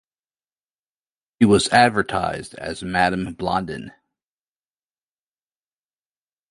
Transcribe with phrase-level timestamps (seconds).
[1.39, 3.91] She was advertised as Madam Blondin.